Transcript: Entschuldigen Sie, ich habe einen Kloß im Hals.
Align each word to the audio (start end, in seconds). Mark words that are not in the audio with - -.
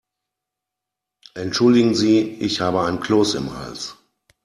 Entschuldigen 1.35 1.93
Sie, 1.93 2.21
ich 2.21 2.59
habe 2.59 2.81
einen 2.85 3.01
Kloß 3.01 3.35
im 3.35 3.53
Hals. 3.55 3.95